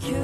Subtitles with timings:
[0.00, 0.14] TBS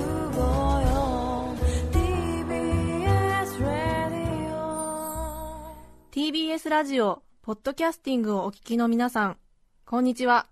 [3.61, 5.75] ラディオ
[6.11, 9.37] TBS ラジオ、ポッドキャスティングをお聞きの皆さん、
[9.85, 10.47] こんにちは。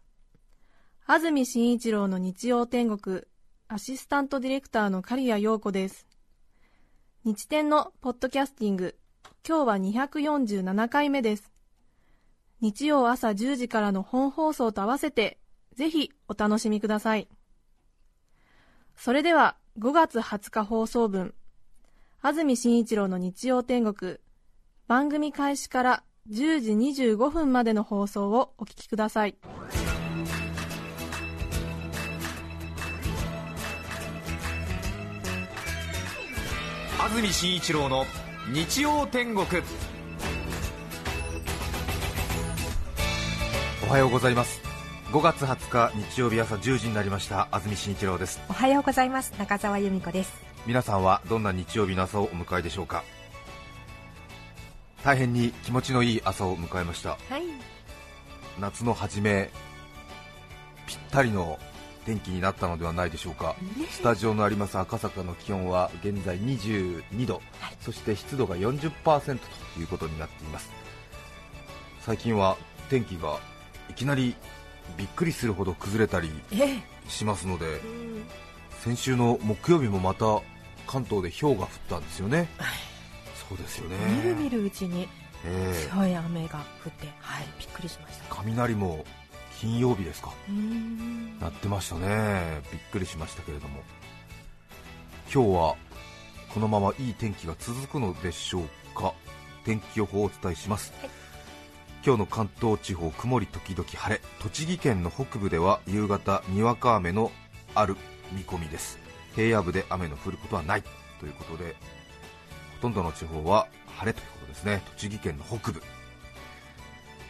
[1.07, 3.23] 安住紳一郎の日曜天国、
[3.67, 6.07] アシスタントディレクターの刈谷陽子です。
[7.25, 8.95] 日天のポッドキャスティング、
[9.49, 11.51] 今日は247回目です。
[12.61, 15.39] 日曜朝10時からの本放送と合わせて、
[15.75, 17.27] ぜひお楽しみください。
[18.97, 21.35] それでは、5月20日放送分、
[22.23, 24.19] 安住紳一郎の日曜天国、
[24.87, 29.37] 番組開始から10時25分までの放送をお聞きください。
[36.99, 38.07] 安住紳一郎の
[38.53, 39.63] 日曜天国。
[43.87, 44.64] おはようございます
[45.15, 47.47] 5月20日日曜日朝10時になりました。
[47.53, 48.41] 安住紳一郎です。
[48.49, 49.33] おはようございます。
[49.39, 50.33] 中澤由美子です。
[50.67, 53.05] 皆さんはどんな日曜日の朝をお迎えでしょうか？
[55.05, 57.11] 大変に気持ちのいい朝を迎えました。
[57.11, 57.43] はい。
[58.59, 59.53] 夏の初め
[60.89, 61.61] ぴったりの
[62.07, 63.55] 天気になったのではないでしょうか、
[63.91, 67.41] スタジオのあります赤坂の気温は現在22度、
[67.83, 70.73] そして湿度が40%ということになっています。
[72.01, 72.57] 最近は
[72.91, 73.39] 天気が
[73.89, 74.35] いきなり
[74.97, 77.81] びっくりするほど崩れたりえしますので
[78.81, 80.41] 先週の木曜日もまた
[80.87, 82.49] 関東で氷が降ったんですよね。
[83.49, 83.97] そうですよね。
[84.23, 85.09] みるみるうちに
[85.45, 85.89] ええ。
[85.91, 88.25] 強い雨が降ってはいびっくりしました。
[88.29, 89.05] 雷も
[89.59, 90.33] 金曜日ですか。
[91.41, 92.63] なってましたね。
[92.73, 93.83] びっくりしましたけれども。
[95.33, 95.77] 今日は
[96.53, 99.15] このままいい天気が続くのでしょうか。
[99.65, 101.24] 天気予報をお伝えします、はい
[102.07, 104.21] 今日の関東地方曇り時々晴れ。
[104.41, 107.33] 栃木県の北部では夕方にわか雨の
[107.75, 107.97] ある
[108.31, 108.99] 見込みです。
[109.35, 110.83] 平野部で雨の降ることはない。
[111.19, 111.75] ということで
[112.75, 114.83] ほとんどの地方は晴れということですね。
[114.97, 115.83] 栃木県の北部。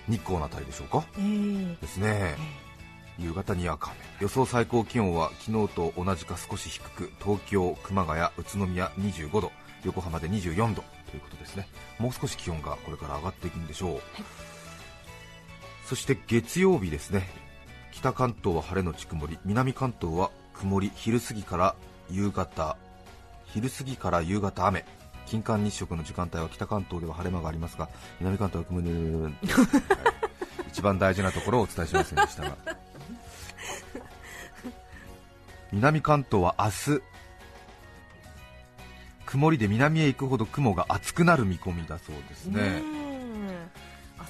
[0.09, 1.05] 日光のあたりでしょうか？
[1.19, 2.35] えーですね。
[3.17, 4.01] 夕方にわか雨。
[4.23, 9.53] 予想最高気温は昨日と同じか少し低く東京、熊谷、宇都宮25度
[9.85, 11.69] 横浜で24度ということですね。
[12.01, 14.03] もう少し気温がこれから上がっていくんでしょう、
[15.84, 17.28] そして月曜日ですね。
[17.93, 19.39] 北関東は晴れのち曇り。
[19.45, 20.91] 南関東は曇り。
[20.95, 21.75] 昼過ぎから
[22.11, 22.77] 夕方。
[23.47, 24.84] 昼過ぎから夕方雨。
[25.27, 27.89] 金環日食の時間帯は北関東では晴れ間がありますが
[28.21, 29.34] 南関東は曇り、はい
[30.69, 32.56] 一番大事なところをお伝えしませんでしたが。
[35.73, 37.03] 南関東は明日
[39.25, 42.83] 曇りで南へ行くほど雲が厚くなる見込みだそうですね、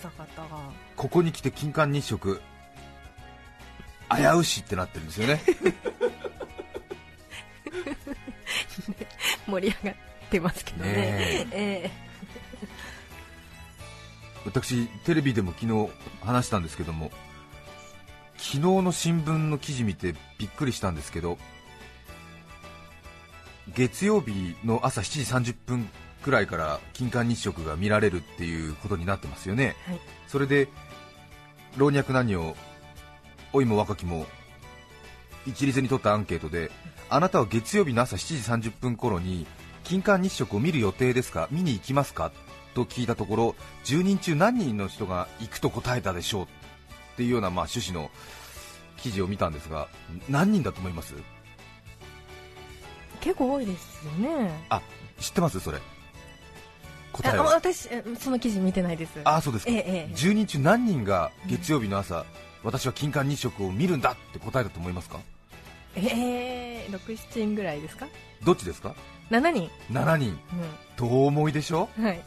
[0.04, 0.58] 朝方が。
[0.96, 2.42] ここに来て金環日食。
[4.14, 5.40] 危うしってなってるんですよね。
[9.48, 9.96] 盛り上がっ
[10.30, 10.92] てますけどね。
[10.92, 11.90] ねえ。
[14.44, 15.90] 私テレビでも昨日
[16.22, 17.10] 話したんですけども
[18.36, 21.38] 昨日の新聞の記事見てびっくりしたんですけど
[23.74, 25.88] 月曜日の朝7時30分
[26.24, 30.00] くらいから金環日食が見られるっていうことになってますよね、はい。
[30.26, 30.68] それで
[31.76, 32.56] 老若男女
[33.52, 34.26] 老いも若きも
[35.46, 36.70] 一律に取ったアンケートで
[37.10, 39.46] あなたは月曜日の朝7時30分頃に
[39.84, 41.46] 金環日食を見る予定ですか？
[41.50, 42.32] 見に行きますか？
[42.74, 43.54] と聞いたところ
[43.84, 46.46] 10人中何人の人が行くと答えたでしょうっ
[47.16, 48.10] ていうようなまあ趣旨の
[48.96, 49.88] 記事を見たんですが
[50.30, 51.14] 何人だと思います？
[51.14, 51.22] ー
[53.20, 54.50] 結構多いですよね。
[54.70, 54.80] あ
[55.20, 55.60] 知ってます？
[55.60, 55.78] それ
[57.14, 59.12] 答えあは私えその記事見てないです。
[59.24, 60.14] あそうですか、ええええ。
[60.14, 62.24] 10人中何人が月曜日の朝、
[62.62, 65.18] 私は金環日食を見るんだって答えたと思いますか？
[65.96, 68.06] えー、67人ぐらいですか？
[68.44, 68.94] どっちですか
[69.30, 69.70] ？7人。
[69.92, 70.38] 7人。
[70.96, 71.88] とお思いでしょ？
[71.98, 72.20] うんはい。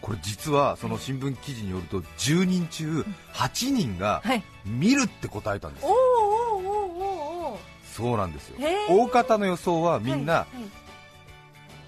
[0.00, 4.42] これ実はその新聞記事によると10人中8人がはい。
[4.64, 7.58] 見るって答えたんですおーおーおーおーお
[7.94, 8.56] そうなんですよ。
[8.88, 10.46] 大方の予想はみんなはい。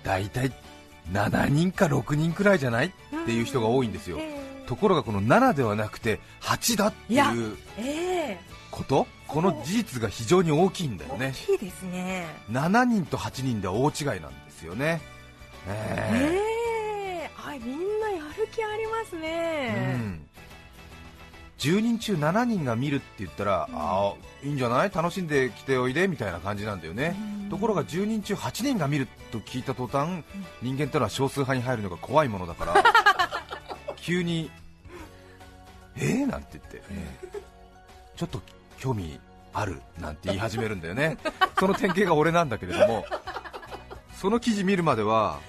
[0.03, 0.53] 大体
[1.13, 2.93] 7人か6人くらいじゃない？
[3.13, 4.19] はいっていう人が多いんですよ。
[4.21, 7.19] えーところがこの7ではなくて8だってい
[7.53, 8.37] うえ
[8.73, 9.07] こと？
[9.29, 11.33] この事実が非常に大きいんだーよね。
[11.51, 12.27] 大きいですね。
[12.51, 15.01] 7人と8人では大違いなんですよね。
[15.69, 16.43] え
[17.25, 17.31] え。
[17.37, 20.27] ー、あみんなやる気ありますえね、うん
[21.59, 23.77] 10人中7人が見るって言ったら、うん。
[23.77, 23.79] あ
[24.11, 24.15] あ
[24.45, 24.91] いいんじゃない？
[24.95, 27.49] 楽しんできておいでみたいな感じなんだよね、うん。
[27.49, 30.23] ところが10人中8人が見ると聞いた途端、
[30.63, 32.75] 人間というのは少数派に入るのが怖いものだから
[33.97, 34.51] 急に
[35.97, 36.83] えー、なんて言って、
[38.17, 38.43] ちょっと
[38.79, 39.19] 興味
[39.55, 41.17] あるなんて言い始めるんだよね。
[41.59, 43.07] その典型が俺なんだけれども
[44.15, 45.41] その記事見るまでは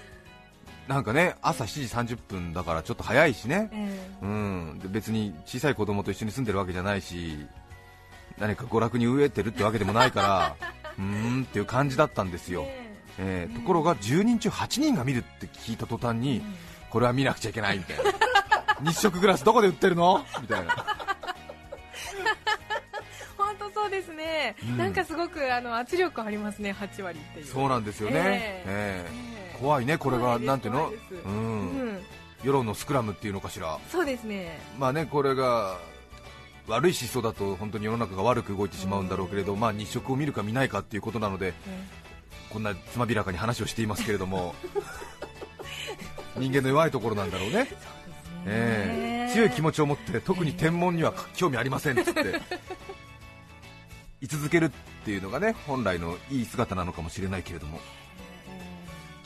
[0.88, 7.46] なんかね朝7時30分だからちょっと早いしね、えうん、で別に小さい子供と一緒に住んでるわけじゃないし
[8.38, 10.56] 何か娯楽に飢えてるってわけでもないから
[10.98, 12.66] うーんっていう感じだったんですよ、
[13.18, 13.48] え。
[13.52, 16.42] ーところが10人中8人が見るって聞いた途端に
[16.90, 18.04] これは見なくちゃいけないみたいな。
[18.92, 20.24] 日食グラスどこで売ってるの？
[20.42, 20.86] みたいな。
[23.38, 24.78] 本当そうですね、うん。
[24.78, 27.46] なんかすごくあの圧力ありますね、8割っていう。
[27.46, 28.64] そうなんですよね、ええ。
[28.66, 29.34] ええ。
[29.34, 30.90] ー怖いねこれがなんていうの？
[30.90, 30.94] う
[31.26, 31.90] うん。
[31.96, 32.00] ん、
[32.44, 33.80] 世論のスクラムっていうのかしら。
[33.90, 35.78] そうですね、まあねこれが
[36.68, 41.54] 悪い思想だと本当に世の中が悪く動いてしまうんだろうけれど、まあ日食を見るか見ないかっていうことなので
[42.50, 44.54] こんなつまびらかに話をしていますけれども
[46.36, 47.70] 人間の弱いところなんだろうね、
[48.46, 49.34] ええ。
[49.34, 52.42] 強い気持ちを持って特に天文には興味ありませんっつって
[54.22, 54.70] 居続けるっ
[55.06, 57.80] ていうのがね本来のいい姿なのかもしれないけれども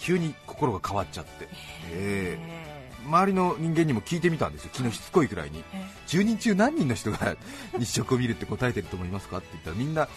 [0.02, 1.48] 急に心が変わっちゃって、
[1.92, 2.72] ええ
[3.04, 4.70] 周りの人間にも聞いてみたんですよ。
[4.74, 5.64] 昨日しつこいくらいに。
[5.74, 7.36] え10人中何人の人が
[7.80, 10.08] 日食を見るって答えてると思いますかって言ったらみんな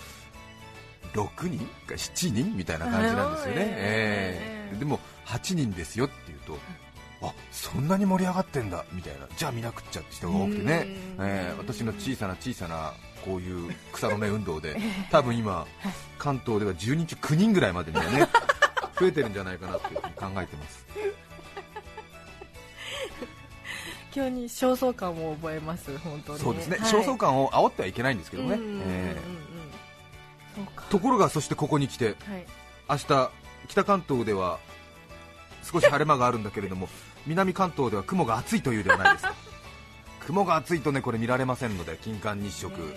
[1.14, 4.78] 6人か7人みたいな感じなんですよね、ええええ。
[4.78, 6.58] でも8人ですよって言うと
[7.26, 8.84] あそんなに盛り上がってんだ。
[8.92, 9.26] みたいな。
[9.34, 10.86] じゃあ見なくっちゃって人が多くてね、
[11.18, 11.54] うんええ。
[11.56, 12.92] 私の小さな小さな
[13.24, 14.76] こういう草の根運動で
[15.10, 15.66] 多分今
[16.18, 18.28] 関東では10人中9人ぐらいまでにはね
[18.98, 20.86] 増えてるんじゃないかなっていうふうに考えてます。
[24.12, 26.38] 急に焦燥感を覚えます、本当に。
[26.38, 26.90] そうですね、はい。
[26.90, 29.16] 焦燥感を煽ってはいけないんですけどね、え
[30.54, 30.84] そうか。
[30.88, 32.16] えところがそしてここに来てはい。
[32.88, 33.30] 明日
[33.68, 34.58] 北関東では
[35.62, 36.88] 少し晴れ間があるんだけれども
[37.26, 39.34] 南関東では雲が厚いというではないですか。
[40.26, 42.94] 雲が厚いとねこれ見られませんので金環日食、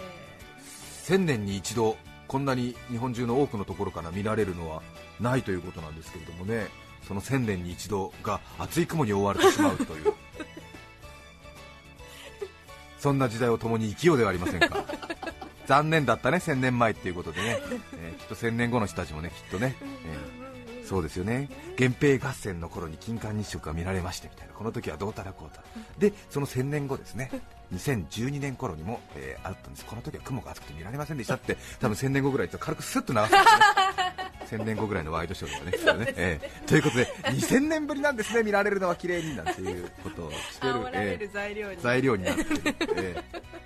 [1.06, 1.98] 1000年に一度
[2.28, 4.82] こんなに日本中の多くのところから見られるのは
[5.20, 6.68] ないということなんですけれどもね。
[7.08, 10.14] その1000年に一度が厚い雲に覆われてしまうという。
[13.00, 14.84] そんな時代を共に生きようではありませんか。
[15.66, 17.60] 残念だったね1000年前っていうことでね、
[17.94, 20.48] えーきっと1000年後の人たちもねきっとね、えー
[20.88, 21.50] そうですよね。
[21.78, 24.54] 源平合戦の頃に金環日食が見られましてみたいな。
[24.54, 25.64] この時はどうたらこうたら。
[25.98, 27.30] でその1000年後ですね
[27.74, 29.86] 2012年頃にも、えーあったんです。
[29.86, 33.44] この時は雲が厚くて見られませんでしたって多分1000年後ぐらいと軽くスッと流すんです
[34.58, 34.58] ね。
[34.64, 36.06] 1000年後ぐらいのワイドショーではね。
[36.06, 38.44] ね、えーということで2000年ぶりなんですね。
[38.44, 40.74] 見られるのは綺麗になんていうことをしてる。
[40.74, 41.78] 煽られえる材料に。
[41.78, 42.44] ー材料になって
[42.96, 43.58] えー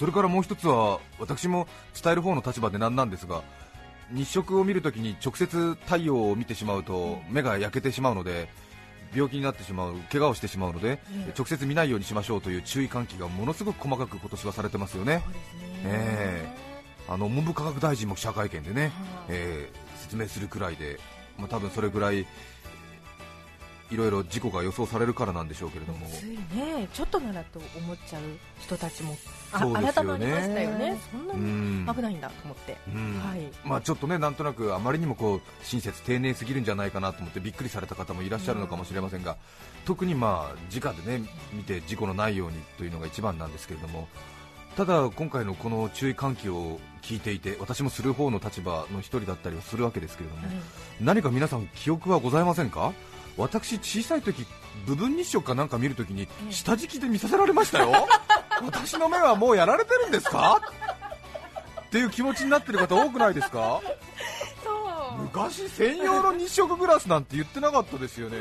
[0.00, 1.68] それからもう一つは私も
[2.02, 3.42] 伝える方の立場でなんなんですが
[4.10, 8.48] 日食を見るときに直接太陽を見てしまうと目が焼けてしまうので
[9.14, 10.98] 病気になってしまう怪我をしてしまうので、え
[11.28, 11.34] え。
[11.36, 15.16] 直接見ないようにしましょうという注意喚起がものすごく細かく今年はされてますよね。
[15.16, 15.22] ね。
[15.84, 16.48] え。
[17.08, 18.92] あの文部科学大臣も記者会見でね、はい。
[19.28, 20.98] えー説明するくらいで、
[21.38, 22.26] まあ、多分それぐらい
[23.90, 26.06] いろいろ事故が予想されるからなんでしょうけれども。
[26.06, 28.22] ついね、ちょっとならと思っちゃう
[28.60, 29.16] 人たちも、
[29.52, 29.92] あそうですよね。
[29.92, 30.98] 改まりましたよね。
[31.10, 31.94] そんなうにん。
[31.94, 32.76] 危ないんだと思って。
[32.94, 33.20] うん。
[33.20, 33.40] はい。
[33.64, 39.36] まあ、ちょっとねなんとなくあまりにもこう親切、丁寧すぎるんじゃないかなと思ってびっくりされた方もいらっしゃるのかもしれませんが、
[39.84, 44.08] 特にまあ直でね見て事故のないようにというのが一番なんですけれども、
[44.76, 50.42] ただ今回のこの注意喚起を聞いていて、私もする方の立場の一人だったりはするわけですけれども、
[51.00, 52.92] 何か皆さん記憶はございませんか？
[53.40, 54.46] 私小さい時
[54.86, 58.06] 部分日食かなんか見るときにえ下敷きで見させられましたよ。
[58.62, 60.60] 私の目はもうやられてるんですか？
[61.80, 63.80] っていう気持ちになってる方多くないですか？
[65.22, 68.36] 昔専用の日食グラスなんて言ってなかったですよね。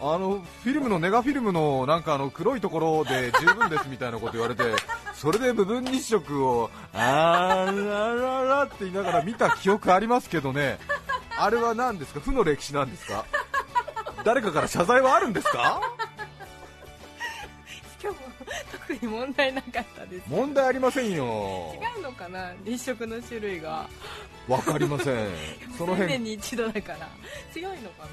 [0.00, 4.64] あのフィルムのネガフィルムのなんかあの黒いところで十分ですみたいなこと言われて
[5.14, 10.78] それで部分日食をあーらららって言いながら見た記憶ありますけどね。
[11.38, 12.20] あれは何ですか？
[12.20, 13.24] 負の歴史なんですか？
[14.24, 15.80] 誰かから謝罪はあるんですか？
[18.02, 18.24] 今日も
[18.72, 20.24] 特に問題なかったです。
[20.28, 21.74] 問題ありませんよ。
[21.96, 22.52] 違うのかな？
[22.64, 23.88] 日食の種類が。
[24.48, 25.28] わかりません。
[25.78, 27.08] その1000辺年に一度だから。
[27.52, 28.10] 強いのかな？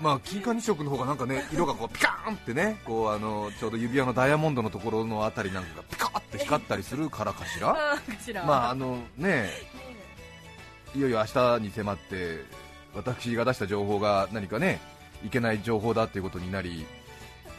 [0.00, 7.74] まあ、金環日食の方がなんかね色がこうピカーンってねこうあのちょうど指輪のダイヤモンドのところのあたりなんかがピカーって光ったりするからかしら？
[8.44, 9.50] まああのね
[10.94, 12.44] いよいよ明日に迫って
[12.94, 14.80] 私が出した情報が何かね
[15.24, 16.86] いけない情報だっていうことになり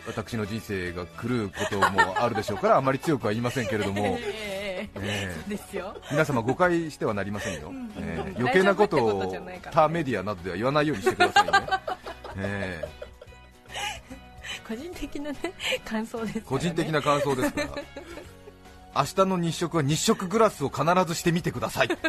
[0.07, 5.97] 私の人生が狂うこともあるでしょうからあまり強くは言いませんけれども、 ええ。
[6.11, 7.91] 皆様誤解してはなりませんよ、ん。
[7.97, 8.21] え。
[8.23, 8.37] ーうん。
[8.37, 11.51] 余計なことを他メディアなどでは言わないようにしてくださいね、
[12.37, 12.85] え。
[14.65, 15.37] 個人的なね
[15.83, 17.69] 感想ですね、個人的な感想ですから。
[18.97, 21.89] 明日の日食は日食グラスを必ずしてみてください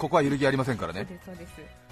[0.00, 1.06] ここは揺るぎありませんからね。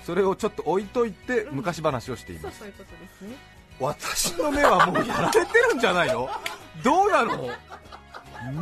[0.05, 2.59] それをちょっと置いといて昔話をしています。
[2.61, 3.37] そうそういうことですね。
[3.79, 6.29] 私の目はもうやられてるんじゃないの？
[6.83, 7.51] どうなの？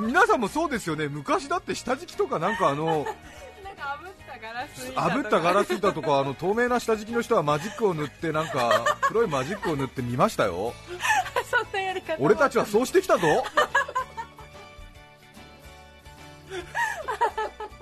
[0.06, 1.06] 皆さんもそうですよね。
[1.08, 3.06] 昔だって下敷きとかなんかあの
[3.64, 10.74] なんか炙ったガラス炙ったガラス板とかあの透明な下敷きの人はマジックを塗ってなんか黒いマジックを塗って見ましたよ。
[12.18, 13.44] 俺たちはそうしてきたぞ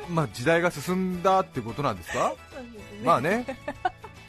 [0.09, 2.35] まあ時代が進んだってことなんですか？
[2.51, 3.05] すね。
[3.05, 3.45] まあね。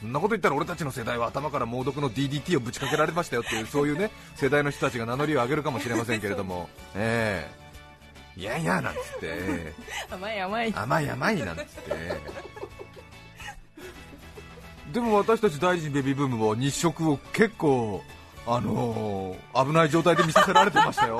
[0.00, 6.68] そんなこと言ったら俺たちの世代は頭から猛毒の DDT をぶちかけられましたよっていうそういうね世代の人たちが名乗りを上げるかもしれませんけれども。
[6.94, 7.48] え
[8.36, 8.40] え。
[8.40, 9.00] いやいやなんつって。
[9.22, 9.74] え
[10.10, 10.68] 甘い甘い。
[10.68, 11.66] え甘い甘いなんつって。
[14.92, 18.02] でも私たち第二ベビーブームは日食を結構
[18.46, 21.18] あのー危ない状態で見させられてましたよ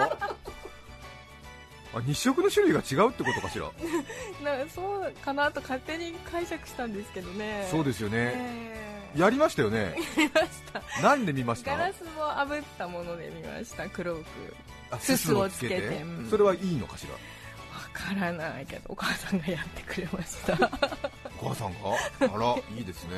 [1.96, 3.66] あ日食の種類が違うってことかしら？
[4.44, 7.66] なそうかなと勝手に解釈したんですけどね。
[7.70, 8.32] そうですよね。
[8.34, 9.94] えやりましたよね？
[10.18, 10.82] え見ました。
[11.02, 11.76] 何で見ました？
[11.76, 14.24] ガラスを炙ったもので見ました黒く。
[14.90, 15.76] あすすをつけて。
[15.88, 16.28] うん。
[16.30, 17.12] それはいいのかしら？
[17.14, 17.18] わ
[17.92, 20.52] からないけどお母さんがやってくれました。
[21.40, 21.90] お母さんが？
[22.20, 23.10] あらいいですね。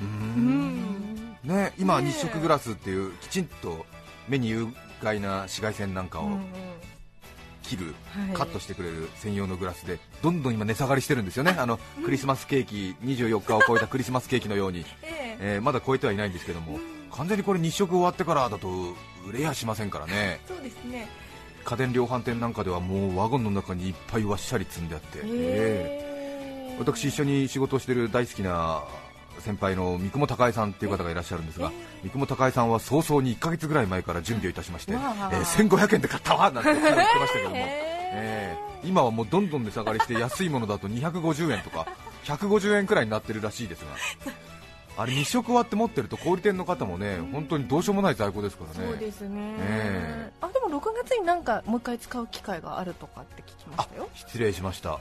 [0.00, 1.36] うーん。
[1.42, 3.86] ね今日食グラスっていうきちんと
[4.28, 4.68] 目に有
[5.02, 6.40] 害な紫外線なんかをうんうん
[7.66, 8.34] 切る、はい。
[8.34, 11.56] カットしてくれる専用のグラスでどんどん今値下がりしてるんですよね。
[11.58, 14.84] あのクリスマスケーキ24日を超えたクリスマスケーキのように、
[15.40, 16.78] えまだ超えてはいないんですけども
[17.12, 18.68] 完全にこれ日食終わってからだと
[19.26, 20.40] 売れやしませんからね。
[20.46, 21.08] そうですね。
[21.64, 28.84] 家電量販店なんかではもうワゴンの中にいっぱいわっしゃり積んであって、私一緒に仕事をしている大好きな
[29.40, 37.60] 先輩の三雲孝恵さんという方がいらっしゃるんですが三雲孝恵さんは早々に1ヶ月ぐらい前から準備をいたしまして、えー1500円で買ったわなんて言ってましたけども、へ
[38.12, 38.56] え。
[38.82, 41.86] ー今はもうどんどん値下がりして安いものだと250円とか
[42.24, 48.86] 150円くらいになってるらしいですがあれ日食終わって持ってると小売店の方もね本当にどうしようもない在庫ですからね。
[48.92, 54.08] そうですね、えあでも6月になんかもう一回使う機会があるとかって聞きまあしたよ。
[54.14, 54.98] 失礼しました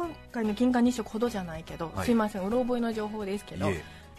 [0.00, 2.06] 今回の金環日食ほどじゃないけど、はい。
[2.06, 3.70] すいませんうろ覚えの情報ですけど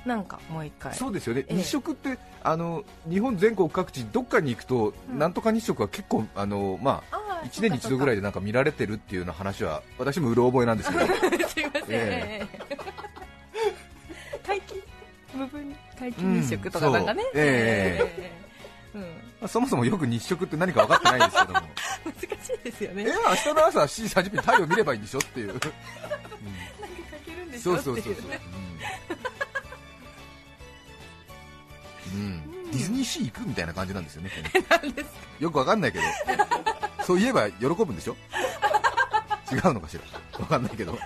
[0.05, 0.93] なんかもう一回。
[0.93, 1.57] そうですよね、ええ。
[1.57, 5.17] 日食ってあの日本全国各地どっかに行くと、うん。
[5.17, 11.05] なんとか日食は結構あのまああー1年に一度ぐらいでなんか見られてるっていうような話は私もうろ覚えなんですけど。
[11.49, 12.47] すいません、え
[14.43, 14.83] 皆既
[15.35, 17.29] 部分皆既日食とかなんかね、うん。
[17.35, 18.31] え
[18.93, 19.01] うん。
[19.01, 19.07] ま
[19.43, 21.67] あそもそもよく日食って何か分かってないんですけども。
[22.05, 23.03] 難しいですよね。
[23.03, 25.53] え明日の朝7時30分に太陽見ればいいんでしょっていう、うん。
[25.53, 25.73] なんかか
[27.25, 28.39] けるんでしそょうそうそうそうっていね、
[32.13, 32.19] うん。
[32.19, 32.71] うん。
[32.71, 34.31] ディズニーシー行くみたいな感じなんですよね
[35.39, 36.03] よくわかんないけど。
[37.05, 38.15] そう言えば喜ぶんでしょ？
[39.51, 39.97] 違うのかし
[40.33, 40.39] ら？
[40.39, 40.97] わかんないけど。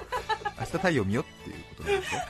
[0.59, 2.21] 明日太陽見よっていうことなんですよ。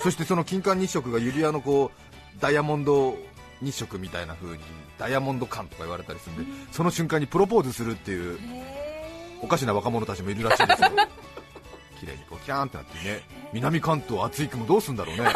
[0.00, 3.16] そしてその金環日食が指輪のこうダイヤモンド
[3.62, 4.62] 日食みたいな風に
[4.98, 8.38] ダイヤモンド感とか言われたりするんでその瞬間にプロポーズするっていう
[9.42, 10.90] おかしな若者たちもいるらしいですよ。
[12.00, 13.22] 綺麗にこうキャーンってなってね
[13.52, 15.24] 南関東厚い雲どうすんだろうね。
[15.24, 15.32] どう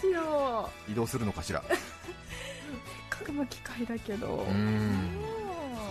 [0.00, 0.92] しよう。
[0.92, 1.62] 移動するのかしら。
[1.68, 1.78] せっ
[3.10, 4.46] かくの機会だけど。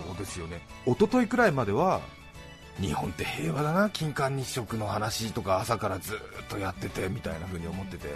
[0.06, 0.60] そうですよね。
[0.86, 2.00] 一昨日くらいまでは
[2.80, 6.18] 日本って平和だな金環日食の話とか朝からずっ
[6.48, 8.08] とやっててみたいな風に思ってて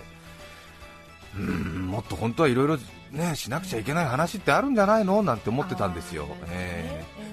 [1.38, 2.78] うーんもっと本当はいろいろ
[3.12, 5.22] ねしなくちゃいけない話ってあるんじゃないの？
[5.22, 7.24] なんて思ってたんですよ、ええ。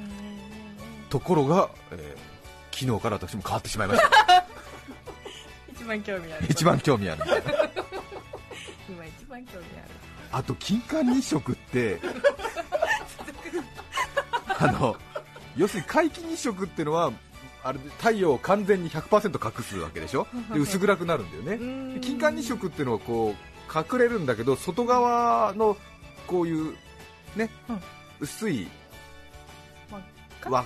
[1.10, 2.26] ーところが、えー
[2.78, 4.08] 昨日から私も変わってしまいました。
[4.08, 4.12] ー
[5.74, 6.46] 一番興味ある。
[6.50, 7.22] 一番興味ある
[8.90, 9.94] 今一番興味ある。
[10.34, 12.02] あと金環日食って
[14.60, 14.98] あの
[15.56, 17.12] 要するに皆既日食っていうのは
[17.64, 20.28] あれで太陽を完全に100%隠すわけでしょ？
[20.54, 21.94] で薄暗くなるんだよね。
[21.96, 23.38] で金環日食っていうのはこう
[23.74, 25.78] 隠れるんだけど外側の
[26.28, 26.76] こういう
[27.36, 27.82] ね、うん。
[28.20, 28.68] 薄い
[30.42, 30.50] か？
[30.50, 30.66] 輪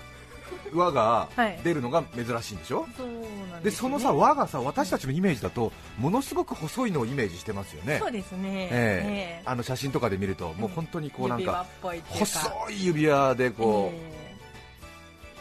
[0.73, 1.59] 輪がはい。
[1.63, 3.75] 出るのが珍しいんでしょ、そうなんでね。
[3.75, 7.99] そのさ輪がさ私たちのイメージだとものすごく細いのをイメージしてますよね。
[7.99, 8.69] そうですね。
[8.71, 9.43] ええ。
[9.45, 11.65] あの写真とかで見るともう本当にこうなんか
[12.09, 14.15] 細い指輪でこえ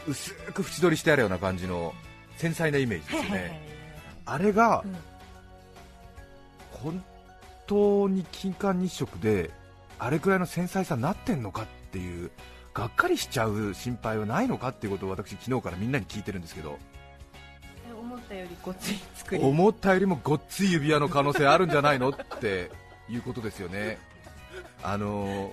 [0.07, 1.93] う薄く縁取りしてあるような感じの
[2.37, 3.51] 繊細なイメージですよえはいはいはい。
[3.51, 3.69] ね
[4.25, 4.97] あれがうん。
[6.71, 7.03] 本
[7.69, 9.51] 当に金環日食で
[9.99, 12.31] あれくらいの繊細さになってんのかっていう
[12.73, 16.79] がっかりしちゃう心配はないのかっていうことを私昨日からみんなに聞いてるんですけど。
[17.87, 19.43] え思ったよりごっつい作り。
[19.43, 22.71] 思ったよりもごっつい指輪の可能性あるんじゃないのって
[23.07, 23.99] いうことですよね。
[24.81, 25.51] あのー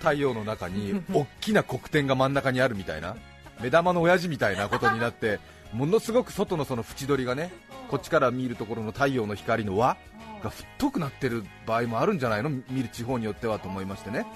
[0.00, 3.16] 太陽の中に大きな黒点が真ん中にあるみたいな
[3.60, 5.38] 目玉の親父みたいなことになって
[5.72, 7.52] ものすごく外のその縁取りがね
[7.88, 9.96] こっちから見るところの太陽の光の輪
[10.42, 12.50] が太くなってる場合もあるんじゃないの？
[12.50, 14.26] 見る地方によってはと思いましてね、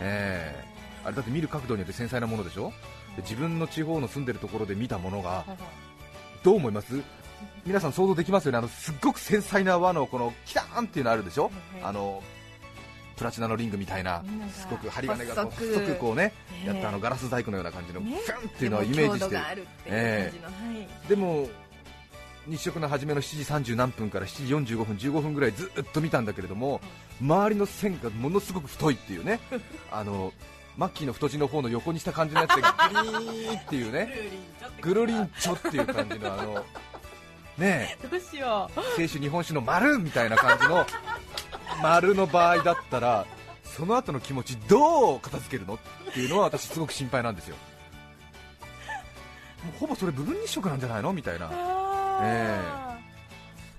[0.00, 2.72] えーあれだって見る角度によって繊細なものでしょ？
[3.14, 5.44] で自分の地方の住んでるところで見たものが
[6.42, 7.00] どう思います？
[7.64, 8.58] 皆さん想像できますよね？
[8.58, 11.52] あのすっごく繊細な輪のこのキラーンっていうのあるでしょ？
[11.82, 12.22] あの
[13.16, 15.94] プラチナのリングみたいなすごく針金がこう細く。
[15.94, 16.32] こうね
[16.64, 18.16] ええやったあのガラス細工のような感じのフね。
[18.16, 20.32] ィンっていうのをイメージして。
[21.08, 21.48] でも
[22.48, 26.80] 日食の初めの7時30何分から7時45分15分ぐらいずっと見たんだけれども
[27.20, 29.40] 周りの線がものすごく太いっていうね。
[29.90, 30.32] あの
[30.76, 34.14] マッキーの太字の方の横にした感じのやつでグリーンっていうね。
[34.82, 36.54] ぐるりんちょっていう感じのあの
[37.56, 38.06] ねえ。
[38.06, 38.96] どうしよう。
[38.96, 40.86] 清酒日本酒の丸みたいな感じの
[41.82, 43.26] 丸の場合だったら
[43.64, 47.56] その後の気持ちどう片付けるのっていうのは私すごく心配なんですよ。
[49.64, 51.50] もうほぼそれ部分日食なんじゃないのみたいな
[52.18, 52.98] あ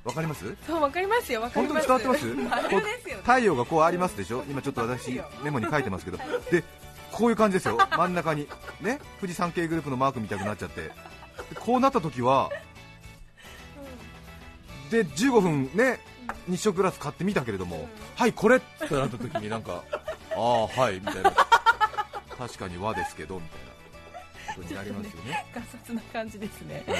[0.03, 0.45] わかります？
[0.45, 2.49] ーそうわかりますよわかり本当ますに伝わってます？
[2.49, 3.21] 丸ですよね。
[3.23, 4.43] 太陽がこうありますでしょ？
[4.49, 6.17] 今ちょっと私メモに書いてますけど。
[6.51, 6.63] で
[7.11, 7.77] こういう感じですよ。
[7.91, 8.47] 真ん中に。
[8.81, 8.99] ね？
[9.19, 10.81] 富士山系グループのマークみたくなっちゃって。
[10.81, 10.91] で
[11.59, 12.49] こうなった時は
[14.91, 15.99] で15分ね？
[16.47, 18.57] 日食グラス買ってみたけれども、はいこれ！
[18.57, 19.83] ってなった時になんか
[20.35, 21.33] ああはいみたいな。
[22.37, 23.66] 確かに和ですけどみたいな
[24.57, 25.45] ことになりますよね。
[25.53, 26.83] ガサツな感じですね。
[26.87, 26.93] は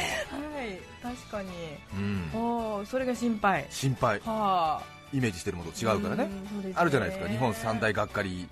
[0.63, 0.79] い。
[1.01, 1.49] 確かに。
[1.93, 2.31] うん。
[2.33, 3.65] おーそれが心配。
[3.69, 4.19] 心配。
[4.19, 4.83] はあ。
[5.13, 6.25] イメージしてるものと違うからね。
[6.25, 6.29] ね。
[6.75, 7.29] あるじゃないですか。
[7.29, 8.47] 日本三大がっかり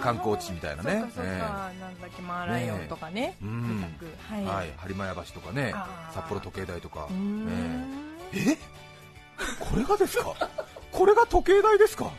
[0.00, 1.04] 観光地みたいなね。
[1.14, 1.30] そうか
[1.80, 3.36] なんだっけマーライオンとかね。
[3.42, 3.84] うん。
[4.28, 5.72] はい、はい、播磨屋橋とかね。
[6.12, 7.08] 札幌時計台とか。
[8.32, 8.56] え
[9.60, 10.34] これがですか？
[10.90, 12.10] これが時計台ですか？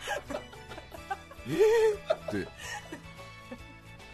[1.48, 2.48] えー、って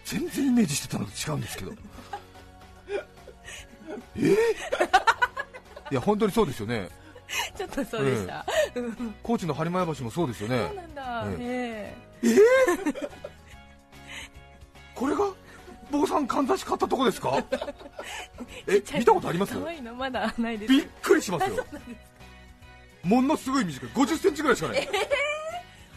[0.05, 1.74] 全然イメージしてたのと違うんですけど。
[4.18, 4.20] え？
[4.20, 4.31] ー、
[5.91, 6.89] いや本当にそうですよね。
[7.57, 9.15] ちょっとそうでした、うん。
[9.24, 12.27] 高知の播磨屋橋もそうですよそうねなんだ、ええ。
[14.94, 15.25] これが？
[15.91, 17.44] 坊さんかんざし買ったとこですか？
[18.68, 19.55] え見たことあります？
[19.98, 20.72] まだないです。
[20.72, 21.65] びっくりしますよ。
[23.03, 23.89] ものすごい短い。
[23.89, 24.87] 50センチぐらいしかない。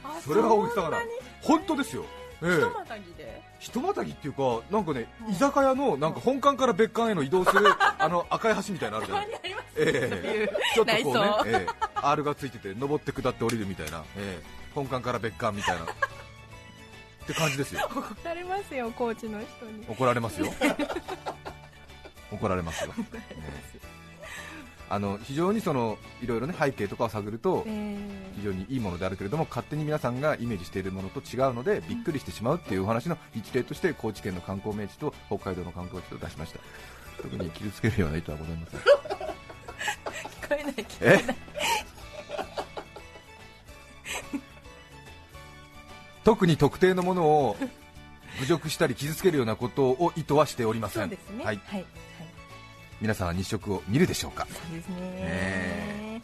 [0.04, 1.14] あそれが大きさがなそんに？
[1.42, 2.04] 本当ですよ。
[2.42, 2.58] ええ。
[2.58, 3.42] 一またぎで？
[3.58, 7.66] ひとまたぎっていうかなんかねうん居酒屋のなんか本館から別館への移動する
[7.98, 9.26] あの赤い橋みたいなのあるじゃない？
[9.26, 9.66] たまにあります。
[9.78, 10.56] ええ。
[10.74, 15.82] ちょっとこうねええ、R がついてて登って下って降りるみたいな、ええ、本館から別館みたいな。
[15.84, 15.86] っ
[17.26, 17.80] て感じですよ。
[17.92, 19.84] 怒られますよコーチの人に。
[19.90, 20.52] 怒られますよ。
[22.30, 23.20] 怒られますよ、え
[23.74, 23.77] え
[24.90, 27.96] あの非常にそのいろいろね背景とかを探るとえ
[28.36, 36.60] 非常にいいものであるけれども勝手に皆さんがイメージしているものと違うのでびっくりしてしまうっていうお話の一例として高知県の観光名地と北海道の観光地と出しました。
[37.22, 38.80] 特に傷つけるような意図はございません。
[38.80, 38.84] ー、
[40.40, 41.36] 聞こえない聞こええない。
[46.24, 47.56] 特に特定のものを
[48.40, 51.02] 侮辱したり傷つけるようなことを意図はしておりません。
[51.02, 51.44] そうですね。
[51.44, 51.86] はい、はい、はい、
[53.00, 54.46] 皆さんは日食を見るでしょうか？
[54.50, 54.96] そうですね。
[54.96, 56.22] ね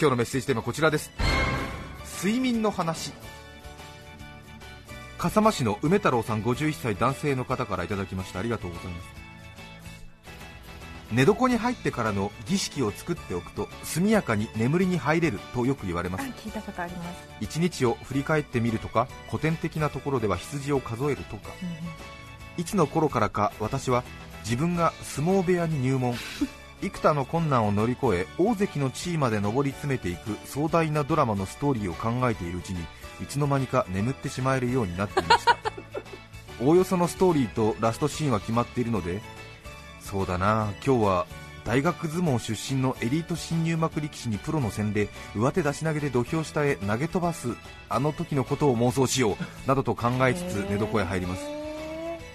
[0.00, 1.10] 今日のメッセージテーマはこちらです。
[2.22, 3.12] 睡眠の話。
[5.18, 8.38] 笠間市の梅太郎さん51歳男性の方からいただきました。
[8.38, 9.18] ありがとうございます。
[11.10, 21.50] 寝床に入ってからの儀式を作っておくと速やかに眠りに入れるとよく言われまあす聞いたことあります、一日を振り返ってみるとか古典的なところでは羊を数えるとか。
[22.58, 24.04] いつの頃からか私は
[24.48, 26.14] 自分が相撲部屋に入門。
[26.80, 32.80] 幾多の困難を乗り越え大関の地位まで上り詰めていく壮大なドラマのストーリーを考えているうちに
[33.20, 35.58] いつの間にか眠ってしまえるようになっていました。
[36.62, 39.20] おおよそのストーリーとラストシーンは決まっているので
[40.00, 41.26] そうだな今日は
[41.64, 47.48] 大学相撲出身のエリート新入幕力士にプロの戦で上手出し投げで土俵下へ投げ飛ばす
[47.88, 51.57] あの時のことを妄想しようなどと考えつつ寝床へ入ります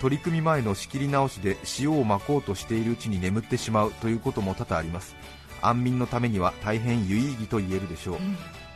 [0.03, 5.15] 取り組み前の仕切り直しで塩をまこうとしているうちに眠ってしまうということも多々あります。
[5.61, 8.17] 安眠のためには大変有意義と言えるでしょう。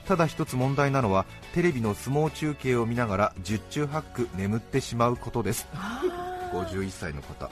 [0.07, 5.67] ただ一つ問題なのはテレビの相撲中継を見ながら十中八九眠ってしまうことです。
[5.73, 6.01] あ
[6.53, 7.47] 51歳の方。
[7.47, 7.49] ー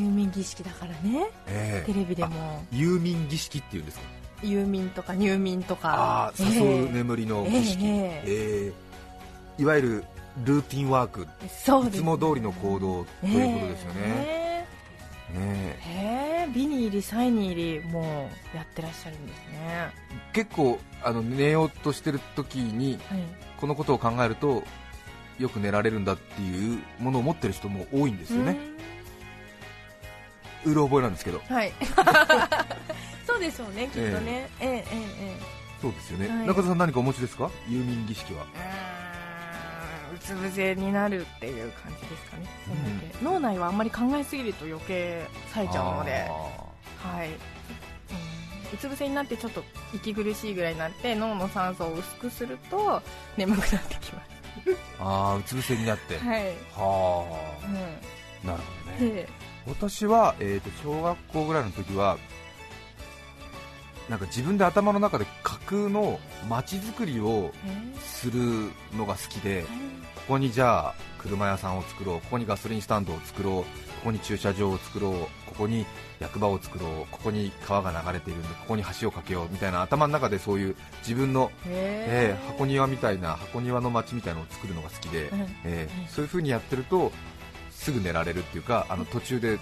[0.00, 1.26] 入眠儀式だからね。
[1.46, 1.92] ええ。
[1.92, 2.64] テレビでも。
[2.72, 4.04] 遊民儀式っていうんですか？
[4.42, 6.32] 遊民とか入眠とあか。
[6.38, 8.22] あ誘う眠りの儀式、ええ。
[8.24, 8.72] え
[9.58, 9.62] え。
[9.62, 10.04] いわゆる
[10.42, 11.28] ルーティンワーク。
[11.48, 14.66] そうですいつも通りの行動ということですよね、え
[15.34, 15.78] え。
[15.80, 19.90] へえ美に入りサイに入りもうやってらっしゃるんですね。
[20.32, 23.22] 結構あの寝ようとしてる時にはい。
[23.60, 24.64] このことを考えると
[25.38, 28.56] よく寝られるんだっていうものを持ってる人も多いんですよね、
[30.64, 31.40] うる覚えなんですけど。
[31.48, 31.72] はい。
[33.26, 34.48] そうでしょうねきっとね。
[34.60, 34.68] ええ。
[34.68, 36.46] えええそうですよね、はい。
[36.46, 37.50] 中田さん何かお持ちですか？
[37.68, 38.46] 遊民儀式は。
[38.54, 38.58] え
[40.14, 42.46] うつ伏せになるっていう感じですかね。
[43.20, 46.30] そん脳内はあんまり考えすぎると余計冴えちゃうので。
[47.04, 47.28] はい、
[48.72, 53.02] うつ伏せになってちょっと息苦しいぐらいになって脳の酸素を薄くすると
[53.36, 54.22] 眠くなってきま
[55.00, 56.18] あーあーうつ伏せになって。
[56.18, 57.50] すはい、は
[58.44, 58.50] うん。
[58.50, 59.12] あなるほどね。
[59.14, 59.28] で
[59.66, 62.18] 私は、えー、と小学校ぐらいの時は
[64.08, 67.52] なんか自分で頭の中で架空の街づくりを
[68.00, 69.64] するのが好きで
[70.14, 73.64] ここにじゃあ車屋さんを作ろうここにガソリンスタンドを作ろうこ
[74.04, 75.12] こに駐車場を作ろう
[75.46, 75.86] ここに
[76.20, 82.36] 役場を作ろうここに川が流れているんでここに橋を架けようみたいな頭の中でそういう自分の、え。
[82.38, 85.40] ー箱庭みたいな箱庭の街みたいなのを作るのが好きで、うん。
[85.64, 87.10] えーうんそういう風にやってると
[87.70, 89.58] すぐ寝られるっていうかあの途中で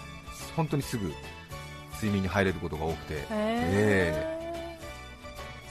[0.56, 1.12] 本当にすぐ
[1.94, 4.31] 睡眠に入れることが多くてえ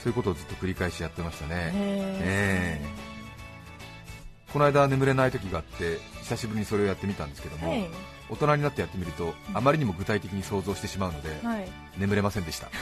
[0.02, 2.82] そういうことをずっと繰り返しやってましたね、へえ
[4.52, 7.88] この間眠れない時があって久しぶりにそれをやってみたんですけども、はい。
[8.30, 11.68] 大人になってやってみるとあまりにも具体的に想像してしまうので、はい。
[11.98, 12.70] 眠れませんでした、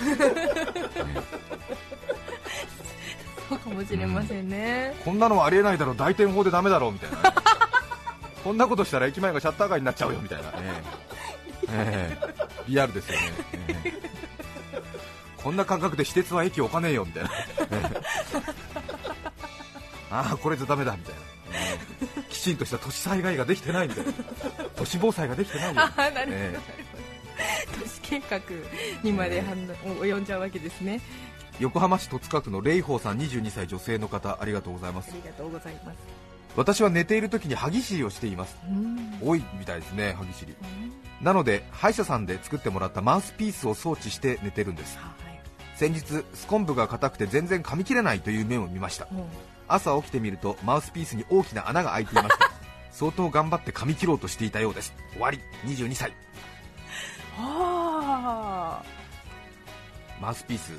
[3.50, 7.18] そうかもしれませんね、こんなのはありえないだろ大天法でダメだろみたいな。
[7.18, 7.24] ね
[8.44, 10.52] こんなことしたら駅前がシャッター街になっちゃうよみたいな。
[10.52, 10.58] ね、
[11.70, 12.30] ええ。
[12.70, 13.34] リアルですよね、
[13.68, 14.29] ええ
[15.41, 17.36] こんな感覚で私鉄は駅置かねえよみたいな、え
[17.71, 18.49] え
[20.12, 21.21] ああこれじゃダメだみたいな、
[21.54, 21.80] え
[22.17, 24.13] えきちんとした都市災害ができてないみたいな。
[24.75, 25.82] 都市防災ができてないよ
[26.28, 26.58] え
[27.80, 28.39] 都市計画
[29.04, 31.02] にまで及んじゃうわけですね。
[31.60, 35.12] 横浜市戸塚区の霊宝さん22歳女性の方ありがとうございます。
[35.12, 35.97] ありがとうございます。
[36.56, 38.58] 私は寝ている時に歯ぎしりをしています。
[38.67, 39.19] うん。
[39.21, 40.56] 多いみたいですね歯ぎしり。
[41.21, 44.97] なので歯医者さんで作ってもらったマウスピースを装置して寝てるんです。
[44.97, 45.29] はい
[45.80, 49.06] 先日スコンブが硬くて全然噛み切れないという面を見ました。
[49.12, 49.26] もう
[49.70, 52.52] 朝起きてみるとマウスピースに大きな穴が開いていました。
[52.92, 54.94] 相当頑張って噛み切ろうとしていたようです。
[55.13, 55.39] 終わり。
[55.63, 56.12] 22歳
[57.38, 58.84] あ。
[60.20, 60.74] マウスピース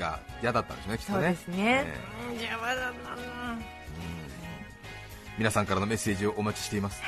[0.00, 1.84] が嫌だったんですねきっあそうとねですね。
[1.86, 1.94] え
[2.30, 2.92] うん邪魔だな。
[5.38, 7.00] 皆さんからのメッセージをお待ちしています。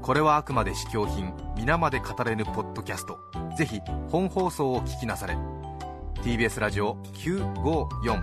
[0.00, 3.18] これはあくまで試供品皆まで語れぬポッドキャスト。
[3.56, 3.80] ぜひ
[4.10, 5.36] 本放送を聞きなされ。
[6.22, 8.22] TBS ラジオ954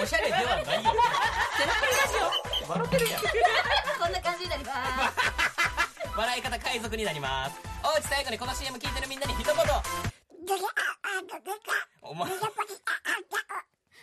[0.00, 2.16] おしゃれではないよゼロプリラジ
[2.68, 9.54] オ笑ってるやんこんな感じになります笑い方海賊になりますおうち最後にこの CM 聞いてるみんなに一言
[12.02, 12.30] お前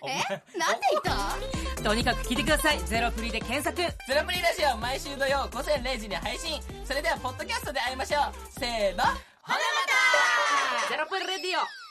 [0.01, 0.15] お前
[0.57, 3.85] なんて言ったとにかく聞いてくださいゼロフリーで検索ゼ
[4.15, 9.57] ロプリーラジオ毎週土曜午前0時に配信それではポッドキャストで会いましょうせーのほなま
[10.87, 11.88] たゼロプリレディオ